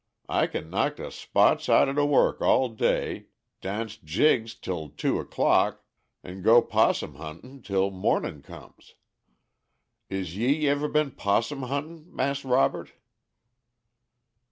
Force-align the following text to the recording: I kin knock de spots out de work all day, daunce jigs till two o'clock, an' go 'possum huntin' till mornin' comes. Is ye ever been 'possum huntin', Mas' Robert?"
I 0.29 0.47
kin 0.47 0.71
knock 0.71 0.95
de 0.95 1.11
spots 1.11 1.69
out 1.69 1.85
de 1.85 2.03
work 2.03 2.41
all 2.41 2.69
day, 2.69 3.27
daunce 3.61 3.97
jigs 4.03 4.55
till 4.55 4.89
two 4.89 5.19
o'clock, 5.19 5.83
an' 6.23 6.41
go 6.41 6.59
'possum 6.59 7.17
huntin' 7.17 7.61
till 7.61 7.91
mornin' 7.91 8.41
comes. 8.41 8.95
Is 10.09 10.35
ye 10.35 10.67
ever 10.67 10.87
been 10.87 11.11
'possum 11.11 11.61
huntin', 11.61 12.07
Mas' 12.09 12.43
Robert?" 12.43 12.93